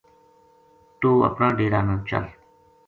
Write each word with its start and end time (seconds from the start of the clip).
توہ 0.99 1.25
اپنا 1.29 1.47
ڈیرا 1.57 1.81
نا 1.87 1.95
چل‘‘ 2.09 2.25